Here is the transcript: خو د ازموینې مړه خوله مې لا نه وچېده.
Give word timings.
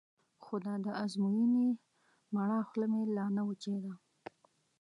خو 0.43 0.53
د 0.63 0.87
ازموینې 1.03 1.67
مړه 2.33 2.59
خوله 2.67 2.85
مې 2.91 3.01
لا 3.15 3.25
نه 3.35 3.41
وچېده. 3.47 3.93